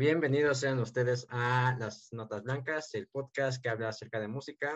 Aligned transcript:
Bienvenidos 0.00 0.60
sean 0.60 0.78
ustedes 0.78 1.26
a 1.28 1.76
Las 1.78 2.10
Notas 2.14 2.42
Blancas, 2.42 2.94
el 2.94 3.06
podcast 3.08 3.62
que 3.62 3.68
habla 3.68 3.90
acerca 3.90 4.18
de 4.18 4.28
música 4.28 4.74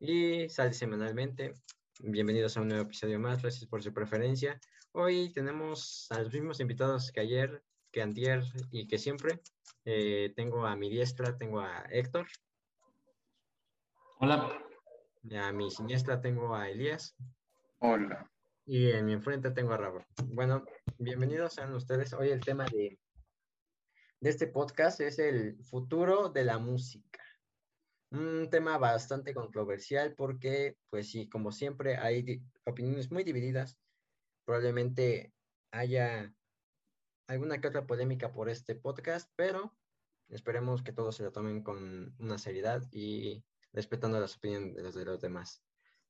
y 0.00 0.48
sale 0.48 0.72
semanalmente. 0.72 1.52
Bienvenidos 2.00 2.56
a 2.56 2.62
un 2.62 2.68
nuevo 2.68 2.84
episodio 2.84 3.20
más, 3.20 3.42
gracias 3.42 3.66
por 3.66 3.82
su 3.82 3.92
preferencia. 3.92 4.58
Hoy 4.92 5.34
tenemos 5.34 6.06
a 6.08 6.22
los 6.22 6.32
mismos 6.32 6.60
invitados 6.60 7.12
que 7.12 7.20
ayer, 7.20 7.62
que 7.92 8.00
antier 8.00 8.42
y 8.70 8.88
que 8.88 8.96
siempre. 8.96 9.42
Eh, 9.84 10.32
tengo 10.34 10.64
a 10.64 10.74
mi 10.76 10.88
diestra, 10.88 11.36
tengo 11.36 11.60
a 11.60 11.84
Héctor. 11.90 12.26
Hola. 14.18 14.64
A 15.42 15.52
mi 15.52 15.70
siniestra 15.70 16.22
tengo 16.22 16.56
a 16.56 16.70
Elías. 16.70 17.14
Hola. 17.80 18.30
Y 18.64 18.92
en 18.92 19.04
mi 19.04 19.12
enfrente 19.12 19.50
tengo 19.50 19.74
a 19.74 19.76
Rabo. 19.76 20.06
Bueno, 20.28 20.64
bienvenidos 20.96 21.52
sean 21.52 21.74
ustedes. 21.74 22.14
Hoy 22.14 22.30
el 22.30 22.40
tema 22.40 22.64
de 22.64 22.98
de 24.24 24.30
este 24.30 24.46
podcast 24.46 25.02
es 25.02 25.18
el 25.18 25.62
futuro 25.64 26.30
de 26.30 26.44
la 26.44 26.58
música. 26.58 27.20
Un 28.10 28.48
tema 28.50 28.78
bastante 28.78 29.34
controversial 29.34 30.14
porque, 30.14 30.78
pues 30.88 31.10
sí, 31.10 31.28
como 31.28 31.52
siempre, 31.52 31.98
hay 31.98 32.42
opiniones 32.64 33.10
muy 33.12 33.22
divididas. 33.22 33.76
Probablemente 34.46 35.34
haya 35.72 36.34
alguna 37.26 37.60
que 37.60 37.68
otra 37.68 37.86
polémica 37.86 38.32
por 38.32 38.48
este 38.48 38.74
podcast, 38.74 39.30
pero 39.36 39.76
esperemos 40.30 40.82
que 40.82 40.94
todos 40.94 41.16
se 41.16 41.24
lo 41.24 41.30
tomen 41.30 41.62
con 41.62 42.14
una 42.18 42.38
seriedad 42.38 42.82
y 42.92 43.44
respetando 43.74 44.18
las 44.18 44.38
opiniones 44.38 44.74
de 44.74 44.84
los, 44.84 44.94
de 44.94 45.04
los 45.04 45.20
demás. 45.20 45.62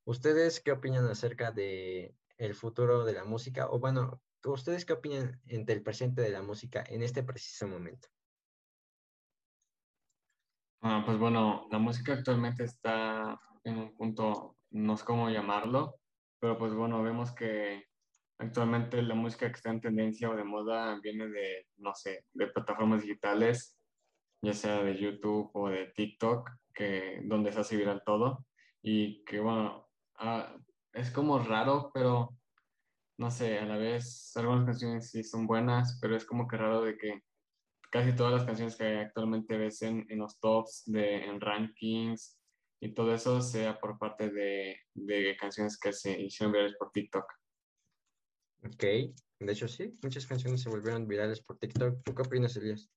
¿Ustedes 0.04 0.60
qué 0.60 0.70
opinan 0.70 1.06
acerca 1.06 1.50
de 1.50 2.14
el 2.38 2.54
futuro 2.54 3.04
de 3.04 3.14
la 3.14 3.24
música? 3.24 3.68
O 3.68 3.80
bueno, 3.80 4.22
¿Ustedes 4.52 4.84
qué 4.84 4.92
opinan 4.92 5.40
entre 5.46 5.74
el 5.74 5.82
presente 5.82 6.22
de 6.22 6.30
la 6.30 6.42
música 6.42 6.84
en 6.88 7.02
este 7.02 7.22
preciso 7.22 7.66
momento? 7.66 8.08
Ah, 10.82 11.02
pues 11.04 11.18
bueno, 11.18 11.66
la 11.70 11.78
música 11.78 12.12
actualmente 12.12 12.64
está 12.64 13.40
en 13.64 13.78
un 13.78 13.96
punto, 13.96 14.56
no 14.70 14.96
sé 14.96 15.04
cómo 15.04 15.30
llamarlo, 15.30 15.98
pero 16.38 16.58
pues 16.58 16.74
bueno, 16.74 17.02
vemos 17.02 17.32
que 17.32 17.84
actualmente 18.38 19.00
la 19.02 19.14
música 19.14 19.46
que 19.48 19.54
está 19.54 19.70
en 19.70 19.80
tendencia 19.80 20.28
o 20.28 20.36
de 20.36 20.44
moda 20.44 20.98
viene 21.00 21.28
de, 21.28 21.66
no 21.78 21.94
sé, 21.94 22.26
de 22.34 22.48
plataformas 22.48 23.02
digitales, 23.02 23.78
ya 24.42 24.52
sea 24.52 24.82
de 24.82 24.98
YouTube 24.98 25.50
o 25.54 25.70
de 25.70 25.86
TikTok, 25.94 26.50
que, 26.74 27.22
donde 27.24 27.50
se 27.52 27.60
hace 27.60 27.76
viral 27.76 28.02
todo. 28.04 28.44
Y 28.82 29.24
que 29.24 29.40
bueno, 29.40 29.88
ah, 30.16 30.54
es 30.92 31.10
como 31.10 31.38
raro, 31.38 31.90
pero 31.94 32.36
no 33.18 33.30
sé, 33.30 33.58
a 33.58 33.64
la 33.64 33.76
vez 33.76 34.32
algunas 34.36 34.64
canciones 34.64 35.10
sí 35.10 35.22
son 35.22 35.46
buenas, 35.46 35.98
pero 36.00 36.16
es 36.16 36.24
como 36.24 36.48
que 36.48 36.56
raro 36.56 36.82
de 36.82 36.96
que 36.96 37.22
casi 37.90 38.14
todas 38.14 38.32
las 38.32 38.44
canciones 38.44 38.76
que 38.76 38.98
actualmente 38.98 39.56
ves 39.56 39.82
en, 39.82 40.04
en 40.08 40.18
los 40.18 40.38
tops, 40.40 40.82
de, 40.86 41.24
en 41.24 41.40
rankings 41.40 42.40
y 42.80 42.92
todo 42.92 43.14
eso 43.14 43.40
sea 43.40 43.78
por 43.78 43.98
parte 43.98 44.30
de, 44.30 44.80
de 44.94 45.36
canciones 45.38 45.78
que 45.78 45.92
se 45.92 46.20
hicieron 46.20 46.52
virales 46.52 46.74
por 46.76 46.90
TikTok. 46.90 47.24
Ok, 48.64 48.82
de 48.82 49.52
hecho 49.52 49.68
sí, 49.68 49.92
muchas 50.02 50.26
canciones 50.26 50.62
se 50.62 50.70
volvieron 50.70 51.06
virales 51.06 51.40
por 51.40 51.58
TikTok. 51.58 52.02
¿Tú 52.02 52.14
qué 52.14 52.22
opinas, 52.22 52.56
Elías? 52.56 52.90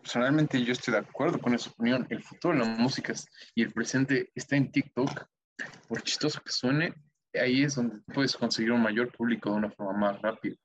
Personalmente 0.00 0.62
yo 0.64 0.72
estoy 0.72 0.92
de 0.92 1.00
acuerdo 1.00 1.38
con 1.38 1.54
esa 1.54 1.70
opinión. 1.70 2.06
El 2.10 2.22
futuro 2.22 2.54
de 2.54 2.60
la 2.60 2.66
música 2.66 3.12
y 3.54 3.62
el 3.62 3.72
presente 3.72 4.30
está 4.34 4.56
en 4.56 4.72
TikTok. 4.72 5.26
Por 5.88 6.02
chistoso 6.02 6.40
que 6.40 6.50
suene, 6.50 6.94
ahí 7.34 7.62
es 7.62 7.74
donde 7.74 8.00
puedes 8.12 8.36
conseguir 8.36 8.72
un 8.72 8.82
mayor 8.82 9.12
público 9.12 9.50
de 9.50 9.56
una 9.56 9.70
forma 9.70 9.92
más 9.92 10.22
rápida. 10.22 10.56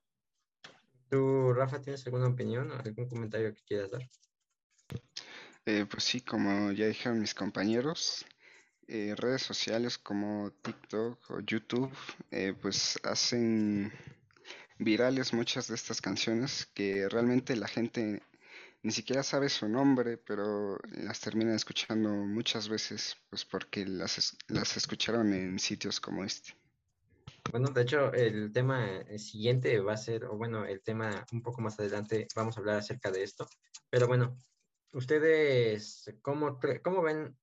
¿Tú, 1.08 1.52
Rafa, 1.52 1.80
tienes 1.80 2.04
alguna 2.06 2.26
opinión 2.26 2.70
o 2.70 2.74
algún 2.74 3.08
comentario 3.08 3.54
que 3.54 3.62
quieras 3.62 3.90
dar? 3.90 4.02
Eh, 5.64 5.86
pues 5.88 6.04
sí, 6.04 6.20
como 6.20 6.72
ya 6.72 6.86
dijeron 6.86 7.20
mis 7.20 7.34
compañeros, 7.34 8.24
eh, 8.88 9.14
redes 9.16 9.42
sociales 9.42 9.98
como 9.98 10.52
TikTok 10.62 11.30
o 11.30 11.40
YouTube, 11.40 11.92
eh, 12.30 12.54
pues 12.60 12.98
hacen 13.02 13.92
virales 14.78 15.32
muchas 15.32 15.68
de 15.68 15.74
estas 15.74 16.00
canciones 16.00 16.66
que 16.74 17.08
realmente 17.08 17.56
la 17.56 17.66
gente 17.66 18.22
ni 18.86 18.92
siquiera 18.92 19.24
sabe 19.24 19.48
su 19.48 19.68
nombre, 19.68 20.16
pero 20.16 20.78
las 20.92 21.18
terminan 21.18 21.56
escuchando 21.56 22.08
muchas 22.08 22.68
veces, 22.68 23.16
pues 23.28 23.44
porque 23.44 23.84
las, 23.84 24.36
las 24.46 24.76
escucharon 24.76 25.34
en 25.34 25.58
sitios 25.58 25.98
como 25.98 26.22
este. 26.22 26.56
Bueno, 27.50 27.70
de 27.70 27.82
hecho, 27.82 28.12
el 28.12 28.52
tema 28.52 29.04
siguiente 29.18 29.80
va 29.80 29.94
a 29.94 29.96
ser, 29.96 30.26
o 30.26 30.36
bueno, 30.36 30.64
el 30.64 30.82
tema 30.82 31.26
un 31.32 31.42
poco 31.42 31.60
más 31.60 31.80
adelante, 31.80 32.28
vamos 32.36 32.56
a 32.56 32.60
hablar 32.60 32.76
acerca 32.76 33.10
de 33.10 33.24
esto. 33.24 33.48
Pero 33.90 34.06
bueno, 34.06 34.40
ustedes, 34.92 36.08
¿cómo, 36.22 36.60
cómo 36.84 37.02
ven 37.02 37.36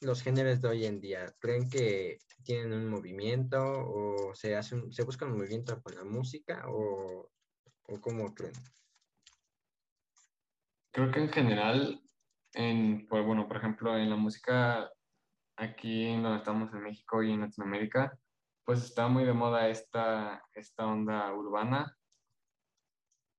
los 0.00 0.20
géneros 0.22 0.60
de 0.60 0.68
hoy 0.68 0.86
en 0.86 1.00
día? 1.00 1.32
¿Creen 1.38 1.70
que 1.70 2.18
tienen 2.42 2.72
un 2.72 2.88
movimiento 2.88 3.62
o 3.62 4.34
se, 4.34 4.56
hace 4.56 4.82
se 4.90 5.04
busca 5.04 5.26
un 5.26 5.36
movimiento 5.38 5.80
con 5.80 5.94
la 5.94 6.02
música 6.02 6.64
o, 6.66 7.30
o 7.84 8.00
cómo 8.00 8.34
creen? 8.34 8.54
Creo 10.92 11.10
que 11.10 11.20
en 11.20 11.28
general, 11.30 12.00
en, 12.54 13.06
pues, 13.08 13.24
bueno, 13.24 13.46
por 13.46 13.58
ejemplo, 13.58 13.96
en 13.96 14.10
la 14.10 14.16
música 14.16 14.90
aquí 15.56 16.06
en 16.06 16.22
donde 16.22 16.38
estamos 16.38 16.72
en 16.72 16.82
México 16.82 17.22
y 17.22 17.32
en 17.32 17.40
Latinoamérica, 17.40 18.16
pues 18.64 18.84
está 18.84 19.08
muy 19.08 19.24
de 19.24 19.32
moda 19.32 19.68
esta, 19.68 20.42
esta 20.52 20.86
onda 20.86 21.32
urbana, 21.32 21.96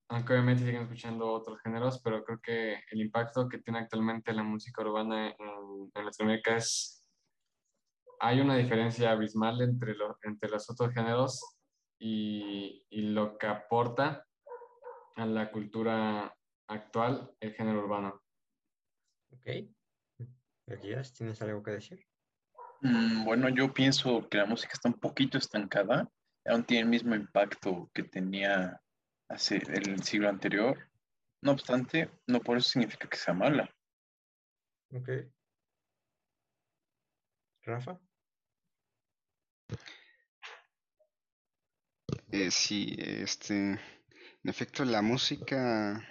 aunque 0.10 0.34
obviamente 0.34 0.64
siguen 0.64 0.84
escuchando 0.84 1.32
otros 1.32 1.62
géneros, 1.62 2.02
pero 2.04 2.24
creo 2.24 2.40
que 2.42 2.84
el 2.90 3.02
impacto 3.02 3.48
que 3.48 3.60
tiene 3.60 3.80
actualmente 3.80 4.34
la 4.34 4.44
música 4.44 4.82
urbana 4.82 5.28
en, 5.28 5.92
en 5.94 6.06
Latinoamérica 6.06 6.56
es, 6.58 7.08
hay 8.20 8.42
una 8.42 8.58
diferencia 8.58 9.12
abismal 9.12 9.62
entre, 9.62 9.94
lo, 9.96 10.18
entre 10.24 10.50
los 10.50 10.70
otros 10.70 10.92
géneros 10.94 11.58
y, 12.00 12.86
y 12.90 13.02
lo 13.02 13.38
que 13.38 13.48
aporta 13.48 14.26
a 15.16 15.26
la 15.26 15.52
cultura 15.52 16.36
actual 16.70 17.36
el 17.40 17.54
género 17.54 17.80
urbano. 17.80 18.24
Ok. 19.32 19.48
Elías, 20.68 21.14
¿tienes 21.14 21.42
algo 21.42 21.64
que 21.64 21.72
decir? 21.72 22.06
Mm, 22.82 23.26
bueno, 23.26 23.50
yo 23.50 23.74
pienso 23.74 24.28
que 24.30 24.38
la 24.38 24.46
música 24.46 24.74
está 24.74 24.88
un 24.88 25.00
poquito 25.00 25.38
estancada, 25.38 26.10
aún 26.46 26.64
tiene 26.64 26.84
el 26.84 26.90
mismo 26.90 27.16
impacto 27.16 27.90
que 27.94 28.04
tenía 28.04 28.80
hace 29.28 29.58
el 29.58 30.02
siglo 30.04 30.30
anterior. 30.30 30.78
No 31.42 31.52
obstante, 31.52 32.10
no 32.28 32.40
por 32.40 32.58
eso 32.58 32.70
significa 32.70 33.10
que 33.10 33.18
sea 33.18 33.34
mala. 33.34 33.70
Ok. 34.92 35.10
Rafa. 37.64 38.00
Eh, 42.32 42.52
sí, 42.52 42.96
este, 42.98 43.56
en 43.56 43.80
efecto, 44.44 44.86
la 44.86 45.02
música 45.02 46.04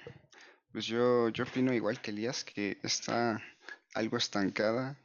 pues 0.72 0.86
yo, 0.86 1.28
yo 1.30 1.44
opino 1.44 1.72
igual 1.72 2.00
que 2.00 2.10
Elías 2.10 2.44
que 2.44 2.78
está 2.82 3.42
algo 3.94 4.16
estancada. 4.16 4.96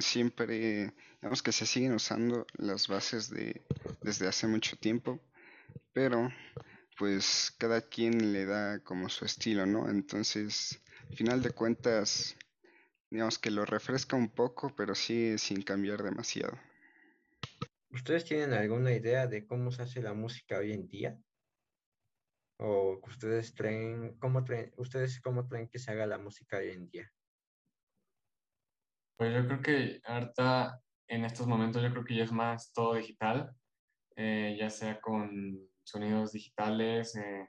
Siempre, 0.00 0.92
digamos 1.20 1.42
que 1.42 1.52
se 1.52 1.66
siguen 1.66 1.94
usando 1.94 2.46
las 2.54 2.88
bases 2.88 3.30
de 3.30 3.62
desde 4.02 4.28
hace 4.28 4.46
mucho 4.46 4.76
tiempo, 4.76 5.20
pero 5.92 6.30
pues 6.98 7.54
cada 7.58 7.80
quien 7.80 8.32
le 8.32 8.46
da 8.46 8.78
como 8.80 9.08
su 9.08 9.24
estilo, 9.24 9.66
¿no? 9.66 9.88
Entonces, 9.88 10.80
al 11.10 11.16
final 11.16 11.42
de 11.42 11.50
cuentas, 11.50 12.36
digamos 13.10 13.38
que 13.38 13.50
lo 13.50 13.64
refresca 13.64 14.16
un 14.16 14.28
poco, 14.28 14.74
pero 14.76 14.94
sí 14.94 15.36
sin 15.38 15.62
cambiar 15.62 16.02
demasiado. 16.02 16.58
¿Ustedes 17.90 18.24
tienen 18.24 18.52
alguna 18.54 18.92
idea 18.92 19.26
de 19.26 19.46
cómo 19.46 19.70
se 19.70 19.82
hace 19.82 20.00
la 20.00 20.14
música 20.14 20.58
hoy 20.58 20.72
en 20.72 20.86
día? 20.88 21.18
O 22.62 23.00
ustedes 23.08 23.52
creen, 23.54 24.16
cómo 24.18 24.44
creen, 24.44 24.72
ustedes 24.76 25.20
cómo 25.20 25.48
creen 25.48 25.68
que 25.68 25.80
se 25.80 25.90
haga 25.90 26.06
la 26.06 26.18
música 26.18 26.58
hoy 26.58 26.70
en 26.70 26.88
día? 26.88 27.12
Pues 29.16 29.34
yo 29.34 29.46
creo 29.46 29.62
que 29.62 30.00
ahorita, 30.04 30.80
en 31.08 31.24
estos 31.24 31.46
momentos, 31.46 31.82
yo 31.82 31.90
creo 31.90 32.04
que 32.04 32.16
ya 32.16 32.24
es 32.24 32.32
más 32.32 32.72
todo 32.72 32.94
digital, 32.94 33.52
eh, 34.16 34.56
ya 34.58 34.70
sea 34.70 35.00
con 35.00 35.58
sonidos 35.82 36.32
digitales, 36.32 37.16
eh, 37.16 37.48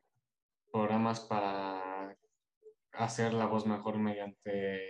programas 0.71 1.19
para 1.21 2.17
hacer 2.93 3.33
la 3.33 3.45
voz 3.45 3.67
mejor 3.67 3.99
mediante 3.99 4.81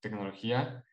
tecnología. 0.00 0.84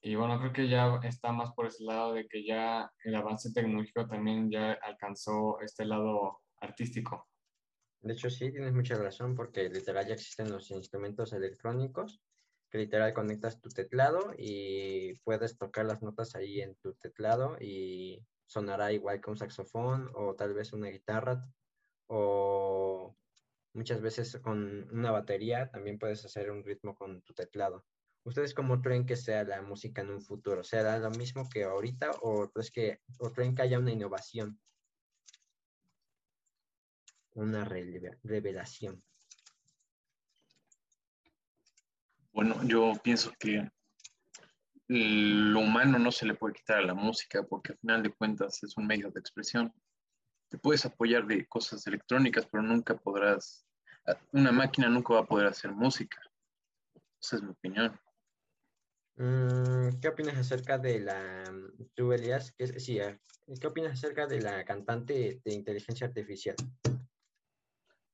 Y 0.00 0.14
bueno, 0.14 0.38
creo 0.38 0.52
que 0.52 0.68
ya 0.68 1.00
está 1.02 1.32
más 1.32 1.52
por 1.52 1.66
ese 1.66 1.84
lado 1.84 2.14
de 2.14 2.26
que 2.28 2.46
ya 2.46 2.90
el 3.04 3.14
avance 3.14 3.52
tecnológico 3.52 4.06
también 4.06 4.50
ya 4.50 4.72
alcanzó 4.82 5.60
este 5.60 5.84
lado 5.84 6.40
artístico. 6.60 7.28
De 8.00 8.12
hecho, 8.12 8.30
sí, 8.30 8.52
tienes 8.52 8.72
mucha 8.72 8.96
razón, 8.96 9.34
porque 9.34 9.68
literal 9.68 10.06
ya 10.06 10.14
existen 10.14 10.50
los 10.50 10.70
instrumentos 10.70 11.32
electrónicos, 11.32 12.20
que 12.70 12.78
literal 12.78 13.14
conectas 13.14 13.60
tu 13.60 13.68
teclado 13.68 14.32
y 14.36 15.14
puedes 15.24 15.56
tocar 15.56 15.86
las 15.86 16.02
notas 16.02 16.34
ahí 16.34 16.60
en 16.60 16.74
tu 16.76 16.94
teclado 16.94 17.56
y 17.60 18.24
sonará 18.46 18.92
igual 18.92 19.20
que 19.20 19.30
un 19.30 19.36
saxofón 19.36 20.10
o 20.14 20.34
tal 20.34 20.54
vez 20.54 20.72
una 20.72 20.88
guitarra 20.88 21.44
o 22.08 23.16
Muchas 23.76 24.00
veces 24.00 24.38
con 24.42 24.88
una 24.90 25.10
batería 25.10 25.70
también 25.70 25.98
puedes 25.98 26.24
hacer 26.24 26.50
un 26.50 26.64
ritmo 26.64 26.94
con 26.94 27.20
tu 27.20 27.34
teclado. 27.34 27.84
¿Ustedes 28.24 28.54
cómo 28.54 28.80
creen 28.80 29.04
que 29.04 29.16
sea 29.16 29.44
la 29.44 29.60
música 29.60 30.00
en 30.00 30.08
un 30.08 30.22
futuro? 30.22 30.64
¿Será 30.64 30.98
lo 30.98 31.10
mismo 31.10 31.46
que 31.46 31.64
ahorita 31.64 32.12
o, 32.22 32.50
pues 32.54 32.70
que, 32.70 33.02
creen 33.34 33.54
que 33.54 33.60
haya 33.60 33.78
una 33.78 33.92
innovación? 33.92 34.58
Una 37.36 37.66
revelación. 37.66 39.04
Bueno, 42.32 42.62
yo 42.64 42.94
pienso 43.04 43.30
que 43.38 43.70
lo 44.88 45.60
humano 45.60 45.98
no 45.98 46.10
se 46.10 46.24
le 46.24 46.34
puede 46.34 46.54
quitar 46.54 46.78
a 46.78 46.86
la 46.86 46.94
música 46.94 47.42
porque 47.42 47.72
al 47.72 47.78
final 47.78 48.02
de 48.02 48.14
cuentas 48.14 48.62
es 48.62 48.74
un 48.78 48.86
medio 48.86 49.10
de 49.10 49.20
expresión. 49.20 49.70
Te 50.48 50.56
puedes 50.56 50.86
apoyar 50.86 51.26
de 51.26 51.46
cosas 51.46 51.86
electrónicas, 51.86 52.46
pero 52.50 52.62
nunca 52.62 52.96
podrás, 52.96 53.66
una 54.32 54.50
máquina 54.50 54.88
nunca 54.88 55.12
va 55.12 55.20
a 55.20 55.26
poder 55.26 55.48
hacer 55.48 55.72
música. 55.72 56.18
Esa 57.20 57.36
es 57.36 57.42
mi 57.42 57.50
opinión. 57.50 58.00
Mm, 59.16 60.00
¿Qué 60.00 60.08
opinas 60.08 60.38
acerca 60.38 60.78
de 60.78 61.00
la, 61.00 61.44
tú 61.94 62.14
Elías, 62.14 62.54
sí, 62.78 62.98
ah, 63.00 63.20
¿qué 63.60 63.66
opinas 63.66 63.92
acerca 63.92 64.26
de 64.26 64.40
la 64.40 64.64
cantante 64.64 65.42
de 65.44 65.52
inteligencia 65.52 66.06
artificial? 66.06 66.56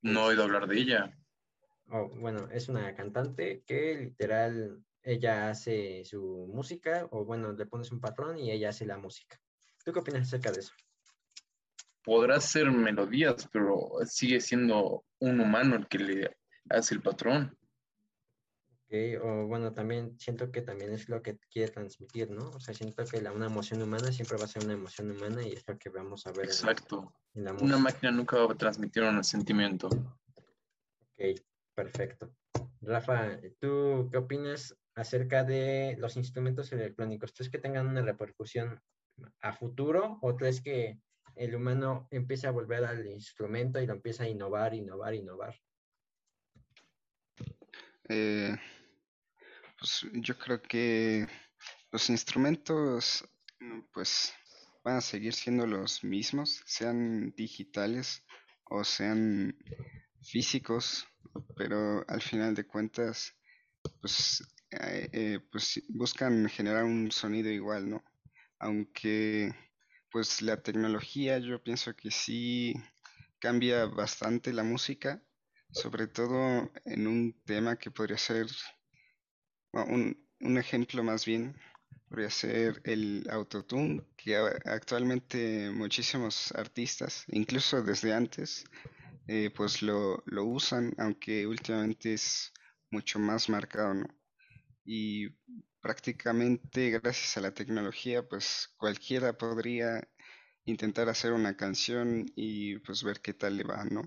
No 0.03 0.21
he 0.21 0.31
oído 0.31 0.43
hablar 0.43 0.67
de 0.67 0.79
ella. 0.79 1.17
Oh, 1.89 2.09
bueno, 2.09 2.49
es 2.51 2.69
una 2.69 2.95
cantante 2.95 3.63
que 3.67 3.95
literal, 3.97 4.83
ella 5.03 5.51
hace 5.51 6.05
su 6.05 6.51
música, 6.53 7.07
o 7.11 7.25
bueno, 7.25 7.53
le 7.53 7.67
pones 7.67 7.93
un 7.93 8.01
patrón 8.01 8.39
y 8.39 8.51
ella 8.51 8.71
hace 8.71 8.85
la 8.85 8.99
música. 8.99 9.41
¿Tú 9.85 9.93
qué 9.93 10.01
opinas 10.01 10.23
acerca 10.23 10.51
de 10.51 10.61
eso? 10.61 10.73
Podrá 12.05 12.41
ser 12.41 12.71
melodías, 12.71 13.49
pero 13.53 13.91
sigue 14.05 14.41
siendo 14.41 15.05
un 15.21 15.41
humano 15.41 15.77
el 15.77 15.87
que 15.87 15.99
le 15.99 16.37
hace 16.69 16.95
el 16.95 17.03
patrón. 17.03 17.57
Okay, 18.93 19.17
o 19.17 19.47
bueno, 19.47 19.73
también 19.73 20.19
siento 20.19 20.53
que 20.53 20.61
también 20.61 20.93
es 20.93 21.09
lo 21.09 21.23
que 21.23 21.39
quiere 21.51 21.73
transmitir, 21.73 22.31
¿no? 22.31 22.51
O 22.51 22.61
sea, 22.61 22.75
siento 22.75 23.07
que 23.07 23.23
la, 23.23 23.33
una 23.33 23.47
emoción 23.47 23.81
humana 23.81 24.13
siempre 24.13 24.37
va 24.37 24.45
a 24.45 24.49
ser 24.49 24.65
una 24.65 24.75
emoción 24.75 25.11
humana 25.11 25.43
y 25.43 25.53
es 25.53 25.67
lo 25.67 25.79
que 25.79 25.89
vamos 25.89 26.27
a 26.27 26.33
ver. 26.33 26.45
Exacto. 26.45 27.11
una 27.35 27.79
máquina 27.79 28.13
nunca 28.13 28.37
va 28.37 28.53
a 28.53 28.55
transmitir 28.55 29.03
un 29.03 29.25
sentimiento. 29.25 29.89
Ok, 29.89 31.41
perfecto. 31.75 32.35
Rafa, 32.83 33.39
¿tú 33.59 34.11
qué 34.11 34.19
opinas 34.19 34.77
acerca 34.95 35.43
de 35.43 35.97
los 35.99 36.19
instrumentos 36.19 36.71
electrónicos? 36.73 37.33
¿Crees 37.33 37.49
que 37.49 37.59
tengan 37.59 37.89
una 37.89 38.03
repercusión 38.03 38.79
a 39.41 39.55
futuro 39.55 40.19
o 40.21 40.37
crees 40.37 40.61
que 40.61 41.01
el 41.37 41.55
humano 41.55 42.09
empieza 42.11 42.49
a 42.49 42.53
volver 42.53 42.85
al 42.85 43.07
instrumento 43.07 43.81
y 43.81 43.87
lo 43.87 43.95
empieza 43.95 44.25
a 44.25 44.29
innovar, 44.29 44.75
innovar, 44.75 45.15
innovar? 45.15 45.59
Eh, 48.11 48.55
pues 49.83 50.07
yo 50.13 50.39
creo 50.39 50.63
que 50.63 51.27
los 51.91 52.09
instrumentos 52.09 53.29
pues 53.93 54.33
van 54.85 54.99
a 54.99 55.01
seguir 55.01 55.35
siendo 55.35 55.67
los 55.67 56.05
mismos, 56.05 56.63
sean 56.67 57.35
digitales 57.37 58.25
o 58.67 58.85
sean 58.85 59.57
físicos, 60.23 61.09
pero 61.57 62.05
al 62.07 62.23
final 62.23 62.55
de 62.55 62.65
cuentas 62.65 63.35
pues, 64.01 64.45
eh, 64.71 65.09
eh, 65.13 65.41
pues 65.51 65.83
buscan 65.89 66.49
generar 66.49 66.85
un 66.85 67.11
sonido 67.11 67.51
igual, 67.51 67.91
¿no? 67.91 68.05
Aunque 68.61 69.53
pues 70.13 70.43
la 70.43 70.63
tecnología 70.63 71.41
yo 71.41 71.61
pienso 71.61 71.97
que 71.97 72.13
sí 72.13 72.75
cambia 73.41 73.87
bastante 73.87 74.53
la 74.53 74.63
música, 74.63 75.21
sobre 75.73 76.07
todo 76.07 76.71
en 76.85 77.09
un 77.09 77.43
tema 77.45 77.77
que 77.77 77.91
podría 77.91 78.19
ser, 78.19 78.47
un, 79.73 80.17
un 80.41 80.59
ejemplo 80.59 81.03
más 81.03 81.25
bien, 81.25 81.57
podría 82.09 82.31
ser 82.31 82.81
el 82.85 83.27
autotune, 83.31 84.03
que 84.17 84.37
actualmente 84.37 85.71
muchísimos 85.71 86.53
artistas, 86.53 87.25
incluso 87.29 87.83
desde 87.83 88.13
antes, 88.15 88.65
eh, 89.29 89.51
pues 89.57 89.83
lo, 89.83 90.23
lo 90.27 90.45
usan, 90.45 90.95
aunque 90.99 91.47
últimamente 91.47 92.15
es 92.15 92.53
mucho 92.91 93.19
más 93.19 93.49
marcado, 93.49 93.95
¿no? 93.95 94.07
Y 94.85 95.31
prácticamente 95.81 96.91
gracias 96.91 97.37
a 97.37 97.41
la 97.41 97.53
tecnología, 97.55 98.27
pues 98.29 98.75
cualquiera 98.77 99.37
podría 99.37 100.07
intentar 100.65 101.09
hacer 101.09 101.33
una 101.33 101.57
canción 101.57 102.27
y 102.37 102.79
pues 102.81 103.03
ver 103.05 103.21
qué 103.21 103.35
tal 103.35 103.57
le 103.57 103.65
va, 103.65 103.85
¿no? 103.85 104.03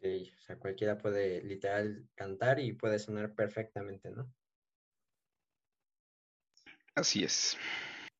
O 0.00 0.40
sea, 0.40 0.56
cualquiera 0.58 0.96
puede 0.96 1.42
literal 1.42 2.08
cantar 2.14 2.60
y 2.60 2.72
puede 2.72 2.98
sonar 2.98 3.34
perfectamente, 3.34 4.10
¿no? 4.10 4.32
Así 6.94 7.24
es. 7.24 7.56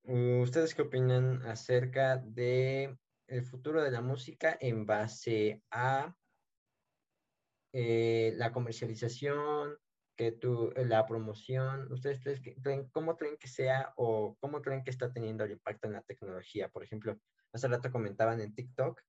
¿Ustedes 0.03 0.75
qué 0.75 0.83
opinan 0.83 1.43
acerca 1.43 2.17
de 2.17 2.97
el 3.27 3.45
futuro 3.45 3.83
de 3.83 3.91
la 3.91 4.01
música 4.01 4.57
en 4.61 4.87
base 4.87 5.63
a 5.71 6.17
eh, 7.73 8.33
la 8.37 8.53
comercialización, 8.53 9.77
que 10.17 10.33
tú, 10.33 10.73
la 10.77 11.07
promoción? 11.07 11.93
¿Ustedes 11.93 12.41
creen, 12.63 12.89
cómo 12.89 13.17
creen 13.17 13.37
que 13.37 13.49
sea 13.49 13.93
o 13.97 14.37
cómo 14.41 14.63
creen 14.63 14.83
que 14.83 14.91
está 14.91 15.13
teniendo 15.13 15.45
el 15.45 15.53
impacto 15.53 15.87
en 15.87 15.93
la 15.93 16.03
tecnología? 16.03 16.69
Por 16.69 16.83
ejemplo, 16.83 17.21
hace 17.53 17.69
rato 17.69 17.93
comentaban 17.93 18.41
en 18.41 18.55
TikTok 18.55 19.01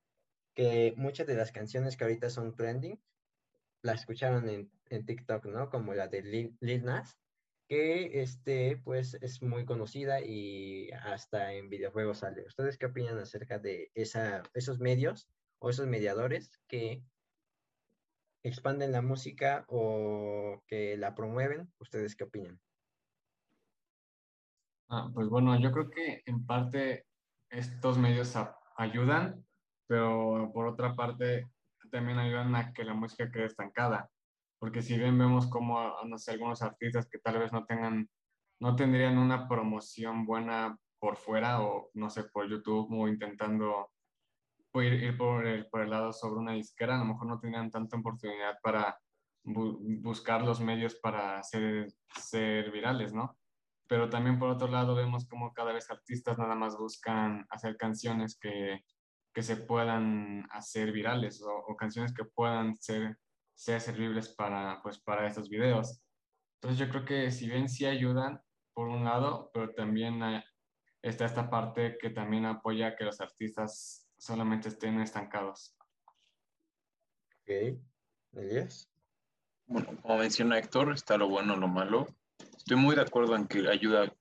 muchas 0.98 1.28
de 1.28 1.36
las 1.36 1.52
canciones 1.52 1.96
que 1.96 2.04
ahorita 2.04 2.30
son 2.30 2.56
trending, 2.56 3.00
las 3.82 4.02
escucharon 4.02 4.50
en, 4.50 4.72
en 4.90 5.06
TikTok, 5.06 5.46
¿no? 5.46 5.70
Como 5.70 5.94
la 5.94 6.08
de 6.08 6.22
Lil, 6.22 6.84
Nas, 6.84 7.18
que 7.68 8.22
este, 8.22 8.78
pues 8.84 9.14
es 9.22 9.42
muy 9.42 9.66
conocida 9.66 10.22
y 10.22 10.90
hasta 10.92 11.54
en 11.54 11.70
videojuegos 11.70 12.20
sale. 12.20 12.46
¿Ustedes 12.46 12.78
qué 12.78 12.88
opinan 12.88 13.18
acerca 13.20 13.60
de 13.60 13.92
esa, 13.94 14.44
esos 14.54 14.80
medios 14.80 15.30
o 15.60 15.70
esos 15.70 15.88
mediadores 15.88 16.52
que 16.68 17.04
expanden 18.44 18.92
la 18.92 19.02
música 19.02 19.66
o 19.68 20.64
que 20.68 20.98
la 20.98 21.16
promueven? 21.16 21.72
¿Ustedes 21.80 22.16
qué 22.16 22.24
opinan? 22.26 22.60
Ah, 24.90 25.10
pues 25.14 25.30
bueno, 25.30 25.58
yo 25.60 25.72
creo 25.72 25.90
que 25.90 26.24
en 26.26 26.46
parte 26.48 27.06
estos 27.52 27.98
medios 28.00 28.36
ayudan 28.76 29.46
pero 29.90 30.52
por 30.54 30.68
otra 30.68 30.96
parte 30.96 31.50
también 31.92 32.20
ayudan 32.20 32.54
a 32.56 32.72
que 32.74 32.84
la 32.84 32.94
música 32.94 33.32
quede 33.32 33.46
estancada, 33.46 34.08
porque 34.60 34.84
si 34.84 34.96
bien 35.00 35.18
vemos 35.18 35.48
como, 35.48 35.80
ah, 35.80 36.04
no 36.06 36.20
sé, 36.20 36.32
algunos 36.32 36.62
artistas 36.62 37.10
que 37.10 37.18
tal 37.18 37.40
vez 37.40 37.52
no 37.52 37.66
tengan, 37.66 38.08
no 38.60 38.76
tendrían 38.76 39.18
una 39.18 39.48
promoción 39.48 40.28
buena 40.28 40.78
por 41.00 41.18
fuera 41.18 41.64
o 41.64 41.90
no 41.96 42.12
sé, 42.12 42.26
por 42.26 42.48
YouTube 42.48 42.88
o 42.92 43.08
intentando 43.08 43.90
ir, 44.76 44.94
ir 44.94 45.18
por, 45.18 45.48
el, 45.48 45.66
por, 45.70 45.82
el, 45.82 45.90
lado 45.90 46.14
sobre 46.14 46.40
una 46.40 46.54
disquera, 46.54 46.96
a 46.96 47.00
lo 47.00 47.06
mejor 47.06 47.28
no 47.28 47.40
tendrían 47.40 47.72
tanta 47.72 47.98
oportunidad 47.98 48.60
para 48.62 49.00
buscar 49.44 50.44
los 50.44 50.62
medios 50.62 51.00
para 51.02 51.42
ser, 51.42 51.88
ser 52.22 52.70
virales, 52.70 53.12
¿no? 53.12 53.40
Pero 53.88 54.08
también 54.08 54.38
por 54.38 54.50
otro 54.50 54.68
lado 54.68 54.94
vemos 54.94 55.28
como 55.28 55.52
cada 55.52 55.74
vez 55.74 55.90
artistas 55.90 56.38
nada 56.38 56.54
más 56.54 56.78
buscan 56.78 57.48
hacer 57.50 57.76
canciones 57.76 58.38
que 58.40 58.84
que 59.34 59.44
se 59.44 59.58
puedan 59.58 60.46
hacer 60.52 60.92
virales 60.92 61.42
o, 61.44 61.76
canciones 61.76 62.14
que 62.14 62.26
puedan 62.26 62.80
ser, 62.80 63.18
ser 63.54 63.82
servibles 63.82 64.30
para, 64.30 64.82
pues, 64.82 65.00
para 65.00 65.28
estos 65.28 65.50
videos. 65.50 66.02
Entonces 66.56 66.80
yo 66.80 66.90
creo 66.90 67.06
que 67.06 67.32
si 67.32 67.48
bien 67.48 67.70
sí 67.70 67.86
ayudan 67.86 68.42
por 68.74 68.88
un 68.88 69.06
lado, 69.06 69.50
pero 69.54 69.74
también 69.74 70.22
está 71.02 71.26
esta 71.26 71.50
parte 71.50 71.98
que 72.00 72.10
también 72.10 72.46
apoya 72.46 72.96
que 72.96 73.06
los 73.06 73.22
artistas 73.22 74.10
solamente 74.18 74.70
estén 74.70 75.00
estancados. 75.00 75.76
Ok, 77.42 77.80
Elías. 78.34 78.92
Bueno, 79.66 79.96
como 80.02 80.18
menciona 80.18 80.58
Héctor, 80.58 80.94
está 80.94 81.18
lo 81.18 81.30
bueno, 81.30 81.56
lo 81.56 81.68
malo. 81.68 82.08
Estoy 82.58 82.78
muy 82.78 82.96
de 82.96 83.02
acuerdo 83.02 83.36
en 83.36 83.48
que 83.48 83.70
ayuda 83.70 84.14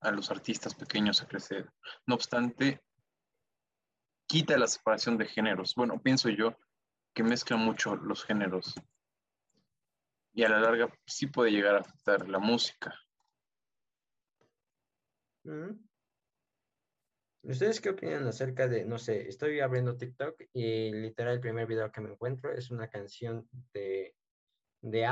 a 0.00 0.10
los 0.10 0.30
artistas 0.30 0.74
pequeños 0.74 1.22
a 1.22 1.26
crecer. 1.26 1.70
No 2.06 2.14
obstante, 2.14 2.82
quita 4.30 4.56
la 4.56 4.68
separación 4.68 5.18
de 5.18 5.26
géneros. 5.26 5.74
Bueno, 5.74 6.00
pienso 6.00 6.28
yo 6.28 6.56
que 7.12 7.24
mezcla 7.24 7.56
mucho 7.56 7.96
los 7.96 8.24
géneros 8.24 8.74
y 10.32 10.44
a 10.44 10.48
la 10.48 10.60
larga 10.60 10.88
sí 11.04 11.26
puede 11.26 11.50
llegar 11.50 11.74
a 11.74 11.80
afectar 11.80 12.28
la 12.28 12.38
música. 12.38 12.94
¿Ustedes 17.42 17.80
qué 17.80 17.90
opinan 17.90 18.28
acerca 18.28 18.68
de, 18.68 18.84
no 18.84 18.98
sé, 18.98 19.26
estoy 19.26 19.58
abriendo 19.58 19.96
TikTok 19.96 20.40
y 20.52 20.92
literal 20.92 21.34
el 21.34 21.40
primer 21.40 21.66
video 21.66 21.90
que 21.90 22.00
me 22.00 22.12
encuentro 22.12 22.52
es 22.52 22.70
una 22.70 22.88
canción 22.88 23.48
de, 23.72 24.14
de? 24.80 25.08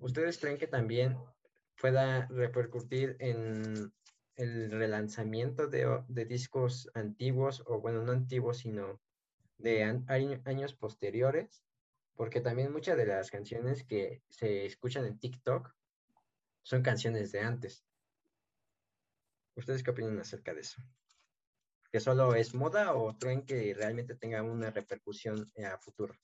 ¿Ustedes 0.00 0.38
creen 0.38 0.56
que 0.56 0.66
también 0.66 1.18
pueda 1.78 2.26
repercutir 2.28 3.16
en 3.18 3.92
el 4.36 4.70
relanzamiento 4.70 5.68
de, 5.68 6.02
de, 6.08 6.24
discos 6.24 6.90
antiguos, 6.94 7.62
o 7.66 7.80
bueno, 7.80 8.02
no 8.02 8.12
antiguos, 8.12 8.58
sino 8.58 9.00
de 9.58 9.84
años 10.44 10.74
posteriores, 10.74 11.62
porque 12.16 12.40
también 12.40 12.72
muchas 12.72 12.96
de 12.96 13.06
las 13.06 13.30
canciones 13.30 13.84
que 13.84 14.22
se 14.28 14.66
escuchan 14.66 15.04
en 15.06 15.18
TikTok 15.18 15.74
son 16.62 16.82
canciones 16.82 17.32
de 17.32 17.40
antes. 17.40 17.84
¿Ustedes 19.56 19.82
qué 19.82 19.90
opinan 19.90 20.18
acerca 20.18 20.52
de 20.52 20.62
eso? 20.62 20.82
¿Que 21.92 22.00
solo 22.00 22.34
es 22.34 22.54
moda 22.54 22.94
o 22.94 23.16
creen 23.16 23.46
que 23.46 23.72
realmente 23.74 24.16
tenga 24.16 24.42
una 24.42 24.70
repercusión 24.70 25.52
a 25.64 25.78
futuro? 25.78 26.14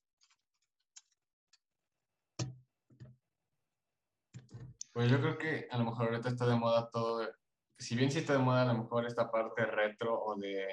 Pues 4.93 5.09
yo 5.09 5.21
creo 5.21 5.39
que 5.39 5.69
a 5.71 5.79
lo 5.79 5.85
mejor 5.85 6.09
ahorita 6.09 6.31
está 6.31 6.47
de 6.47 6.57
moda 6.57 6.91
todo, 6.91 7.23
si 7.81 7.97
bien 7.97 8.11
sí 8.11 8.19
está 8.19 8.35
de 8.35 8.41
moda 8.41 8.63
a 8.63 8.73
lo 8.73 8.83
mejor 8.83 9.07
esta 9.07 9.31
parte 9.31 9.65
retro 9.65 10.23
o 10.23 10.37
de 10.37 10.69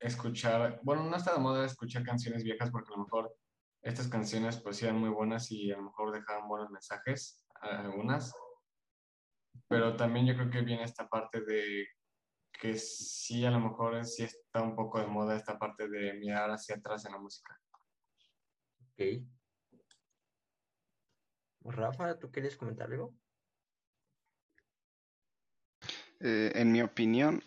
escuchar, 0.00 0.80
bueno, 0.82 1.04
no 1.04 1.16
está 1.16 1.34
de 1.34 1.38
moda 1.38 1.64
escuchar 1.64 2.02
canciones 2.02 2.42
viejas 2.42 2.70
porque 2.70 2.92
a 2.92 2.96
lo 2.96 3.04
mejor 3.04 3.32
estas 3.82 4.08
canciones 4.08 4.60
pues 4.60 4.82
eran 4.82 4.98
muy 4.98 5.08
buenas 5.08 5.52
y 5.52 5.70
a 5.70 5.76
lo 5.76 5.84
mejor 5.84 6.12
dejaban 6.12 6.48
buenos 6.48 6.70
mensajes, 6.70 7.46
algunas, 7.60 8.34
pero 9.68 9.96
también 9.96 10.26
yo 10.26 10.34
creo 10.34 10.50
que 10.50 10.62
viene 10.62 10.82
esta 10.82 11.08
parte 11.08 11.42
de 11.42 11.86
que 12.52 12.76
sí 12.76 13.46
a 13.46 13.50
lo 13.52 13.60
mejor 13.60 14.04
sí 14.04 14.24
está 14.24 14.62
un 14.62 14.74
poco 14.74 14.98
de 14.98 15.06
moda 15.06 15.36
esta 15.36 15.56
parte 15.60 15.88
de 15.88 16.14
mirar 16.14 16.50
hacia 16.50 16.74
atrás 16.74 17.04
en 17.04 17.12
la 17.12 17.18
música. 17.18 17.56
Ok. 18.82 19.22
Rafa, 21.60 22.18
¿tú 22.18 22.32
quieres 22.32 22.56
comentar 22.56 22.90
algo? 22.90 23.14
Eh, 26.20 26.52
en 26.54 26.72
mi 26.72 26.82
opinión, 26.82 27.42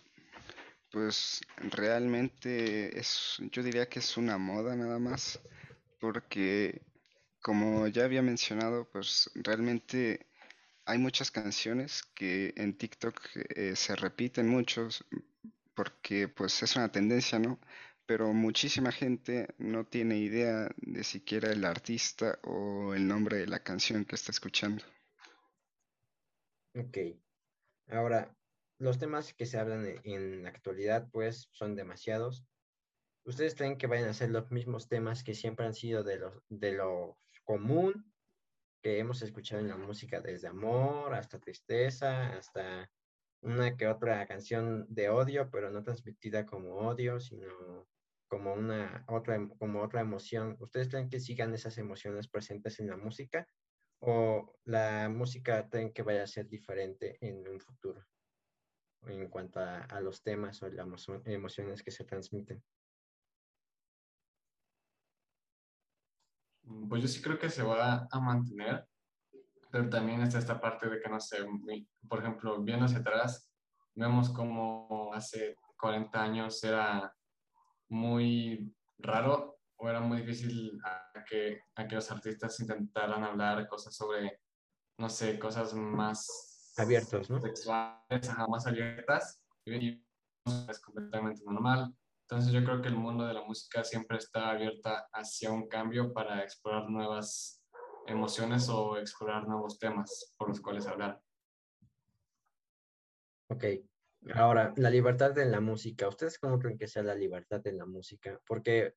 pues 0.91 1.41
realmente 1.57 2.97
es, 2.97 3.37
yo 3.51 3.63
diría 3.63 3.87
que 3.89 3.99
es 3.99 4.17
una 4.17 4.37
moda 4.37 4.75
nada 4.75 4.99
más, 4.99 5.39
porque 5.99 6.81
como 7.41 7.87
ya 7.87 8.05
había 8.05 8.21
mencionado, 8.21 8.89
pues 8.91 9.29
realmente 9.35 10.27
hay 10.85 10.97
muchas 10.97 11.31
canciones 11.31 12.03
que 12.15 12.53
en 12.57 12.77
TikTok 12.77 13.19
eh, 13.55 13.75
se 13.75 13.95
repiten 13.95 14.47
muchos, 14.47 15.05
porque 15.75 16.27
pues 16.27 16.61
es 16.63 16.75
una 16.75 16.91
tendencia, 16.91 17.39
¿no? 17.39 17.59
Pero 18.05 18.33
muchísima 18.33 18.91
gente 18.91 19.47
no 19.57 19.85
tiene 19.85 20.17
idea 20.17 20.69
de 20.77 21.03
siquiera 21.03 21.51
el 21.51 21.63
artista 21.65 22.39
o 22.43 22.93
el 22.93 23.07
nombre 23.07 23.37
de 23.37 23.47
la 23.47 23.63
canción 23.63 24.05
que 24.05 24.15
está 24.15 24.31
escuchando. 24.31 24.83
Ok. 26.75 26.97
Ahora, 27.89 28.33
los 28.81 28.97
temas 28.97 29.33
que 29.33 29.45
se 29.45 29.59
hablan 29.59 29.85
e, 29.85 30.01
en 30.03 30.43
la 30.43 30.49
actualidad, 30.49 31.07
pues, 31.11 31.49
son 31.51 31.75
demasiados. 31.75 32.45
¿Ustedes 33.25 33.53
creen 33.55 33.77
que 33.77 33.87
vayan 33.87 34.09
a 34.09 34.13
ser 34.13 34.31
los 34.31 34.49
mismos 34.51 34.87
temas 34.89 35.23
que 35.23 35.35
siempre 35.35 35.67
han 35.67 35.75
sido 35.75 36.03
de 36.03 36.17
lo, 36.17 36.43
de 36.49 36.71
lo 36.73 37.19
común 37.43 38.11
que 38.81 38.97
hemos 38.97 39.21
escuchado 39.21 39.61
en 39.61 39.67
la 39.67 39.77
música, 39.77 40.19
desde 40.19 40.47
amor 40.47 41.13
hasta 41.13 41.39
tristeza, 41.39 42.35
hasta 42.35 42.91
una 43.41 43.77
que 43.77 43.87
otra 43.87 44.25
canción 44.25 44.87
de 44.89 45.09
odio, 45.09 45.51
pero 45.51 45.69
no 45.69 45.83
transmitida 45.83 46.47
como 46.47 46.77
odio, 46.77 47.19
sino 47.19 47.87
como 48.27 48.53
una 48.53 49.05
otra, 49.07 49.37
como 49.59 49.83
otra 49.83 50.01
emoción. 50.01 50.57
¿Ustedes 50.59 50.89
creen 50.89 51.09
que 51.09 51.19
sigan 51.19 51.53
esas 51.53 51.77
emociones 51.77 52.27
presentes 52.27 52.79
en 52.79 52.87
la 52.87 52.97
música 52.97 53.47
o 53.99 54.57
la 54.63 55.07
música 55.09 55.69
creen 55.69 55.93
que 55.93 56.01
vaya 56.01 56.23
a 56.23 56.27
ser 56.27 56.47
diferente 56.49 57.19
en 57.21 57.47
un 57.47 57.59
futuro 57.59 58.03
en 59.07 59.29
cuanto 59.29 59.59
a, 59.59 59.99
los 60.01 60.21
temas 60.21 60.61
o 60.61 60.69
las 60.69 61.07
emociones 61.25 61.83
que 61.83 61.91
se 61.91 62.05
transmiten? 62.05 62.63
Mm, 66.63 66.87
pues 66.87 67.01
yo 67.01 67.07
sí 67.07 67.21
creo 67.21 67.39
que 67.39 67.49
se 67.49 67.63
va 67.63 68.07
a 68.09 68.19
mantener, 68.19 68.87
pero 69.71 69.89
también 69.89 70.21
está 70.21 70.39
esta 70.39 70.59
parte 70.59 70.89
de 70.89 70.99
que, 70.99 71.09
no 71.09 71.19
sé, 71.19 71.37
por 72.07 72.19
ejemplo, 72.19 72.61
viendo 72.61 72.85
hacia 72.85 72.99
atrás, 72.99 73.51
vemos 73.95 74.29
como 74.29 75.13
hace 75.13 75.55
40 75.77 76.21
años 76.21 76.63
era 76.63 77.13
muy 77.89 78.73
raro 78.99 79.59
o 79.75 79.89
era 79.89 79.99
muy 79.99 80.21
difícil 80.21 80.79
a 80.85 81.23
que, 81.27 81.61
a 81.75 81.87
que 81.87 81.95
los 81.95 82.11
artistas 82.11 82.59
intentaran 82.59 83.23
hablar 83.23 83.67
cosas 83.67 83.95
sobre, 83.95 84.39
no 84.97 85.09
sé, 85.09 85.39
cosas 85.39 85.73
más 85.73 86.50
abiertos, 86.77 87.29
¿no? 87.29 87.41
Sexuales, 87.41 88.29
más 88.49 88.67
abiertas 88.67 89.41
y 89.65 90.03
es 90.69 90.79
completamente 90.79 91.43
normal. 91.43 91.95
Entonces 92.29 92.53
yo 92.53 92.63
creo 92.63 92.81
que 92.81 92.87
el 92.87 92.95
mundo 92.95 93.25
de 93.25 93.33
la 93.33 93.43
música 93.43 93.83
siempre 93.83 94.17
está 94.17 94.49
abierta 94.49 95.09
hacia 95.11 95.51
un 95.51 95.67
cambio 95.67 96.13
para 96.13 96.43
explorar 96.43 96.89
nuevas 96.89 97.61
emociones 98.07 98.69
o 98.69 98.97
explorar 98.97 99.47
nuevos 99.47 99.77
temas 99.77 100.33
por 100.37 100.49
los 100.49 100.61
cuales 100.61 100.87
hablar. 100.87 101.21
Ok, 103.49 103.65
Ahora, 104.35 104.73
la 104.77 104.89
libertad 104.89 105.37
en 105.39 105.51
la 105.51 105.59
música. 105.59 106.07
¿Ustedes 106.07 106.37
cómo 106.37 106.59
creen 106.59 106.77
que 106.77 106.87
sea 106.87 107.03
la 107.03 107.15
libertad 107.15 107.65
en 107.65 107.77
la 107.77 107.85
música? 107.85 108.39
Porque 108.45 108.93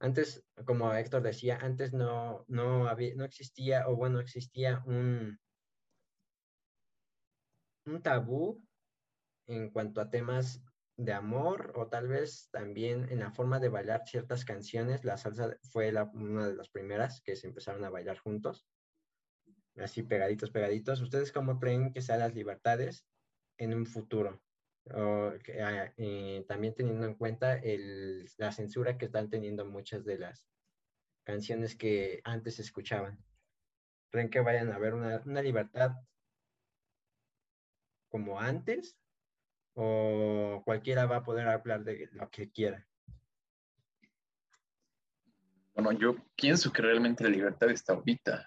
antes, 0.00 0.44
como 0.66 0.92
Héctor 0.92 1.22
decía, 1.22 1.58
antes 1.62 1.94
no, 1.94 2.44
no, 2.48 2.86
había, 2.86 3.14
no 3.14 3.24
existía, 3.24 3.88
o 3.88 3.96
bueno, 3.96 4.20
existía 4.20 4.82
un, 4.86 5.40
un 7.86 8.02
tabú 8.02 8.62
en 9.46 9.70
cuanto 9.70 10.00
a 10.00 10.10
temas 10.10 10.62
de 10.96 11.12
amor 11.12 11.72
o 11.74 11.88
tal 11.88 12.08
vez 12.08 12.48
también 12.50 13.08
en 13.10 13.20
la 13.20 13.32
forma 13.32 13.58
de 13.58 13.68
bailar 13.68 14.02
ciertas 14.06 14.44
canciones. 14.44 15.04
La 15.04 15.16
salsa 15.16 15.56
fue 15.62 15.92
una 16.12 16.48
de 16.48 16.54
las 16.54 16.68
primeras 16.68 17.20
que 17.20 17.36
se 17.36 17.48
empezaron 17.48 17.84
a 17.84 17.90
bailar 17.90 18.18
juntos, 18.18 18.66
así 19.76 20.02
pegaditos, 20.02 20.50
pegaditos. 20.50 21.00
¿Ustedes 21.00 21.32
cómo 21.32 21.58
creen 21.58 21.92
que 21.92 22.00
sean 22.00 22.20
las 22.20 22.34
libertades 22.34 23.06
en 23.58 23.74
un 23.74 23.86
futuro. 23.86 24.42
Ah, 24.90 25.36
también 26.46 26.74
teniendo 26.74 27.06
en 27.06 27.14
cuenta 27.14 27.60
la 28.36 28.52
censura 28.52 28.98
que 28.98 29.06
están 29.06 29.30
teniendo 29.30 29.64
muchas 29.64 30.04
de 30.04 30.18
las 30.18 30.46
canciones 31.24 31.74
que 31.74 32.20
antes 32.24 32.58
escuchaban. 32.58 33.24
¿Creen 34.10 34.30
que 34.30 34.40
vayan 34.40 34.70
a 34.70 34.76
haber 34.76 34.94
una, 34.94 35.22
una 35.24 35.42
libertad 35.42 35.92
como 38.14 38.38
antes? 38.38 38.96
¿O 39.74 40.62
cualquiera 40.64 41.04
va 41.06 41.16
a 41.16 41.24
poder 41.24 41.48
hablar 41.48 41.82
de 41.82 42.08
lo 42.12 42.30
que 42.30 42.48
quiera? 42.48 42.86
Bueno, 45.74 45.90
yo 45.90 46.14
pienso 46.36 46.72
que 46.72 46.82
realmente 46.82 47.24
la 47.24 47.30
libertad 47.30 47.70
está 47.70 47.94
ahorita 47.94 48.46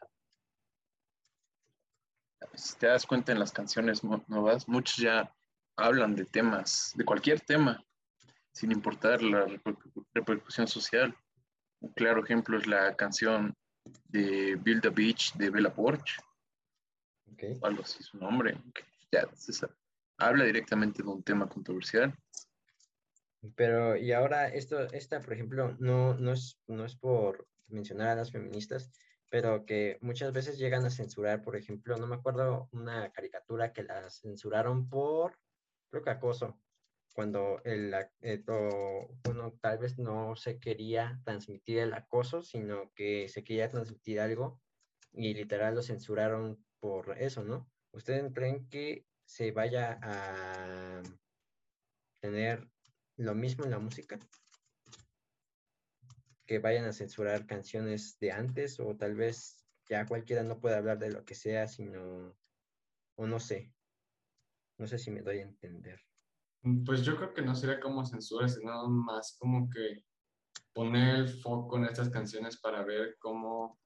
si 2.58 2.78
te 2.78 2.88
das 2.88 3.06
cuenta 3.06 3.32
en 3.32 3.40
las 3.40 3.52
canciones 3.52 4.04
nuevas, 4.04 4.68
muchos 4.68 4.98
ya 4.98 5.32
hablan 5.76 6.16
de 6.16 6.26
temas, 6.26 6.92
de 6.96 7.06
cualquier 7.06 7.40
tema, 7.42 7.84
sin 8.52 8.72
importar 8.72 9.22
la 9.22 9.48
repercusión 10.14 10.68
social. 10.68 11.16
Un 11.80 11.92
claro 11.94 12.24
ejemplo 12.24 12.58
es 12.58 12.66
la 12.66 12.96
canción 12.96 13.54
de 14.06 14.56
Build 14.56 14.88
a 14.88 14.90
Beach 14.90 15.34
de 15.34 15.50
Bella 15.50 15.74
Porch. 15.74 16.20
Okay. 17.34 17.60
Algo 17.62 17.84
así 17.84 18.02
su 18.02 18.18
nombre. 18.18 18.58
Ya, 19.12 19.28
habla 20.18 20.46
directamente 20.46 21.04
de 21.04 21.10
un 21.10 21.24
tema 21.24 21.48
controversial. 21.48 22.14
Pero, 23.56 23.96
y 23.96 24.12
ahora, 24.12 24.50
esto, 24.50 24.82
esta, 24.92 25.22
por 25.22 25.34
ejemplo, 25.34 25.76
no, 25.80 26.16
no, 26.16 26.34
es, 26.34 26.60
no 26.68 26.86
es 26.86 26.96
por 26.96 27.48
mencionar 27.68 28.10
a 28.10 28.16
las 28.16 28.32
feministas, 28.32 28.92
pero 29.30 29.66
que 29.66 29.98
muchas 30.02 30.34
veces 30.34 30.58
llegan 30.58 30.86
a 30.86 30.90
censurar, 30.90 31.42
por 31.42 31.56
ejemplo, 31.56 31.98
no 31.98 32.08
me 32.08 32.16
acuerdo 32.16 32.70
una 32.72 33.12
caricatura 33.12 33.74
que 33.74 33.84
la 33.84 34.10
censuraron 34.10 34.90
por, 34.90 35.38
creo 35.90 36.04
que 36.04 36.10
acoso, 36.10 36.60
cuando 37.14 37.62
el, 37.64 37.96
bueno, 39.24 39.54
tal 39.60 39.80
vez 39.80 39.98
no 39.98 40.36
se 40.36 40.60
quería 40.60 41.20
transmitir 41.24 41.80
el 41.80 41.94
acoso, 41.94 42.44
sino 42.44 42.92
que 42.94 43.28
se 43.28 43.44
quería 43.44 43.70
transmitir 43.70 44.20
algo 44.20 44.62
y 45.14 45.34
literal 45.34 45.74
lo 45.74 45.82
censuraron 45.82 46.64
por 46.80 47.18
eso, 47.18 47.44
¿no? 47.44 47.68
¿Ustedes 47.98 48.32
creen 48.32 48.70
que 48.70 49.08
se 49.26 49.52
vaya 49.52 50.00
a 50.04 51.02
tener 52.22 52.70
lo 53.16 53.34
mismo 53.34 53.66
en 53.66 53.72
la 53.72 53.80
música? 53.80 54.20
que 56.46 56.60
vayan 56.60 56.86
a 56.86 56.94
censurar 56.94 57.46
canciones 57.46 58.18
de 58.20 58.32
antes 58.32 58.80
o 58.80 58.96
tal 58.96 59.16
vez 59.16 59.68
ya 59.90 60.06
cualquiera 60.06 60.44
no 60.44 60.62
puede 60.62 60.78
hablar 60.78 60.98
de 60.98 61.12
lo 61.12 61.26
que 61.26 61.36
sea, 61.36 61.68
sino, 61.68 62.38
o 63.18 63.28
no 63.28 63.40
sé, 63.40 63.74
no 64.78 64.88
sé 64.88 64.98
si 64.98 65.12
me 65.12 65.22
doy 65.22 65.40
a 65.40 65.42
entender. 65.42 66.00
Pues 66.86 67.02
yo 67.04 67.18
creo 67.18 67.34
que 67.34 67.42
no 67.42 67.54
sería 67.54 67.82
como 67.82 68.06
censura, 68.06 68.48
sino 68.48 68.88
más 68.88 69.36
como 69.38 69.70
que 69.70 70.06
poner 70.72 71.16
el 71.16 71.28
foco 71.28 71.76
en 71.78 71.84
estas 71.84 72.10
canciones 72.10 72.58
para 72.62 72.84
ver 72.84 73.18
cómo, 73.20 73.78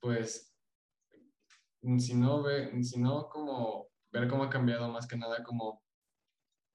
pues, 0.00 0.51
si 1.98 2.14
no, 2.14 2.42
ve, 2.42 2.82
si 2.82 3.00
no 3.00 3.28
como 3.28 3.88
ver 4.12 4.28
cómo 4.28 4.44
ha 4.44 4.50
cambiado 4.50 4.88
más 4.88 5.06
que 5.06 5.16
nada, 5.16 5.42
como 5.42 5.82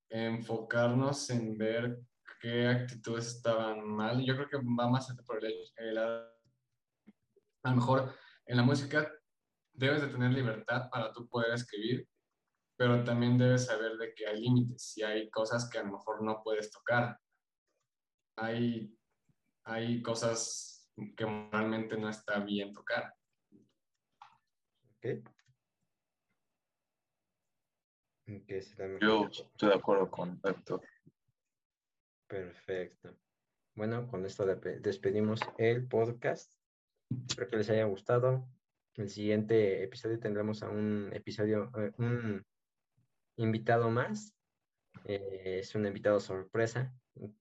enfocarnos 0.10 1.30
en 1.30 1.58
ver 1.58 2.00
qué 2.42 2.68
actitudes 2.68 3.28
estaban 3.28 3.86
mal. 3.86 4.24
Yo 4.26 4.36
creo 4.36 4.50
que 4.50 4.58
va 4.58 4.90
más 4.90 5.14
por 5.26 5.44
el, 5.44 5.98
a 5.98 7.70
lo 7.70 7.76
mejor 7.76 8.14
en 8.46 8.58
la 8.58 8.64
música 8.64 9.12
debes 9.74 10.02
de 10.02 10.08
tener 10.08 10.32
libertad 10.32 10.90
para 10.90 11.12
tú 11.12 11.28
poder 11.28 11.54
escribir, 11.54 12.08
pero 12.78 13.04
también 13.04 13.38
debes 13.38 13.66
saber 13.66 13.98
de 13.98 14.14
que 14.14 14.28
hay 14.28 14.42
límites 14.42 14.98
y 14.98 15.04
hay 15.04 15.30
cosas 15.30 15.70
que 15.70 15.78
a 15.78 15.84
lo 15.84 15.94
mejor 15.94 16.24
no 16.24 16.42
puedes 16.44 16.72
tocar. 16.72 17.20
Hay, 18.38 18.96
hay 19.66 20.02
cosas 20.02 20.90
que 21.16 21.26
moralmente 21.26 21.98
no 21.98 22.10
está 22.10 22.40
bien 22.40 22.74
tocar. 22.74 23.14
Sí, 28.26 28.44
Yo 29.02 29.28
estoy 29.28 29.70
de 29.70 29.76
acuerdo. 29.76 30.12
con 30.12 30.40
Héctor. 30.44 30.82
Perfecto. 32.28 33.16
Bueno, 33.76 34.08
con 34.08 34.26
esto 34.26 34.46
despedimos 34.46 35.40
el 35.58 35.88
podcast. 35.88 36.54
Espero 37.30 37.50
que 37.50 37.58
les 37.58 37.70
haya 37.70 37.86
gustado. 37.86 38.50
El 38.96 39.10
siguiente 39.10 39.84
episodio 39.84 40.20
tendremos 40.20 40.62
a 40.64 40.70
un 40.70 41.10
episodio, 41.14 41.72
eh, 41.78 41.92
un 42.00 42.46
invitado 43.38 43.90
más. 43.90 44.34
Eh, 45.06 45.60
es 45.62 45.74
un 45.76 45.86
invitado 45.86 46.20
sorpresa 46.20 46.94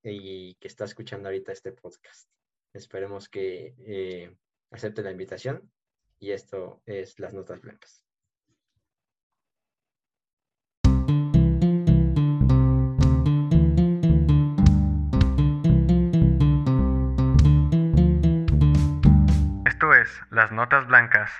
y 0.03 0.55
que 0.57 0.69
está 0.69 0.85
escuchando 0.85 1.29
ahorita 1.29 1.53
este 1.53 1.73
podcast. 1.73 2.31
Esperemos 2.73 3.29
que 3.29 3.75
eh, 3.79 4.37
acepte 4.71 5.03
la 5.03 5.11
invitación 5.11 5.69
y 6.19 6.33
esto 6.33 6.83
es 6.87 7.19
Las 7.19 7.33
Notas 7.33 7.61
Blancas. 7.61 8.03
Esto 19.67 19.95
es 19.95 20.09
Las 20.31 20.53
Notas 20.53 20.87
Blancas. 20.87 21.31